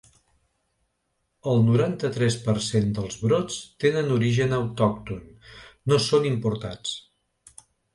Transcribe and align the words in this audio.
El 1.51 1.61
noranta-tres 1.67 2.39
per 2.47 2.57
cent 2.69 2.89
dels 3.01 3.21
brots 3.27 3.61
tenen 3.87 4.13
origen 4.19 4.59
autòcton, 4.63 5.25
no 5.93 6.05
són 6.11 6.31
importats. 6.37 7.01